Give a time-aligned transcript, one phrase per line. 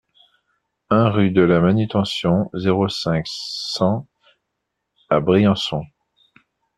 [0.89, 4.07] un rue de la Manutention, zéro cinq, cent
[5.11, 5.83] à Briançon